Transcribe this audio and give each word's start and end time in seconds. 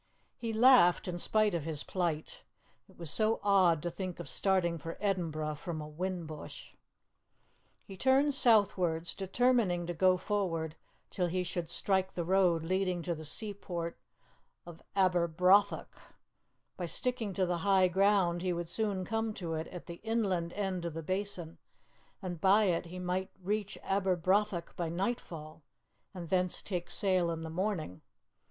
He 0.35 0.51
laughed 0.51 1.07
in 1.07 1.19
spite 1.19 1.53
of 1.53 1.63
his 1.63 1.83
plight; 1.83 2.43
it 2.89 2.97
was 2.97 3.11
so 3.11 3.39
odd 3.43 3.83
to 3.83 3.91
think 3.91 4.19
of 4.19 4.27
starting 4.27 4.79
for 4.79 4.97
Edinburgh 4.99 5.53
from 5.53 5.79
a 5.79 5.87
whin 5.87 6.25
bush. 6.25 6.73
He 7.83 7.95
turned 7.95 8.33
southwards, 8.33 9.13
determining 9.13 9.85
to 9.85 9.93
go 9.93 10.17
forward 10.17 10.75
till 11.11 11.27
he 11.27 11.43
should 11.43 11.69
strike 11.69 12.13
the 12.13 12.23
road 12.23 12.63
leading 12.63 13.03
to 13.03 13.13
the 13.13 13.23
seaport 13.23 13.95
of 14.65 14.81
Aberbrothock; 14.95 15.95
by 16.77 16.87
sticking 16.87 17.31
to 17.33 17.45
the 17.45 17.59
high 17.59 17.87
ground 17.87 18.41
he 18.41 18.53
would 18.53 18.69
soon 18.69 19.05
come 19.05 19.35
to 19.35 19.53
it 19.53 19.67
at 19.67 19.85
the 19.85 20.01
inland 20.01 20.51
end 20.53 20.83
of 20.83 20.95
the 20.95 21.03
Basin, 21.03 21.59
and 22.23 22.41
by 22.41 22.63
it 22.63 22.87
he 22.87 22.97
might 22.97 23.29
reach 23.39 23.77
Aberbrothock 23.83 24.75
by 24.75 24.89
nightfall, 24.89 25.61
and 26.11 26.29
thence 26.29 26.63
take 26.63 26.89
sail 26.89 27.29
in 27.29 27.43
the 27.43 27.51
morning. 27.51 28.01